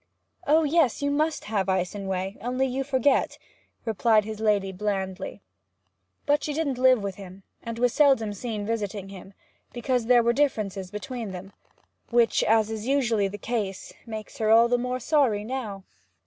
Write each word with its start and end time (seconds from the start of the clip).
'Oh 0.47 0.63
yes, 0.63 1.03
you 1.03 1.11
must 1.11 1.43
have, 1.43 1.69
Icenway; 1.69 2.35
only 2.41 2.65
you 2.65 2.83
forget,' 2.83 3.37
replied 3.85 4.25
his 4.25 4.39
lady 4.39 4.71
blandly. 4.71 5.43
'But 6.25 6.43
she 6.43 6.53
didn't 6.53 6.79
live 6.79 7.03
with 7.03 7.17
him, 7.17 7.43
and 7.61 7.77
was 7.77 7.93
seldom 7.93 8.33
seen 8.33 8.65
visiting 8.65 9.09
him, 9.09 9.35
because 9.71 10.07
there 10.07 10.23
were 10.23 10.33
differences 10.33 10.89
between 10.89 11.33
them; 11.33 11.53
which, 12.09 12.43
as 12.45 12.71
is 12.71 12.87
usually 12.87 13.27
the 13.27 13.37
case, 13.37 13.93
makes 14.07 14.39
her 14.39 14.49
all 14.49 14.67
the 14.67 14.79
more 14.79 14.99
sorry 14.99 15.43
now.' 15.43 15.83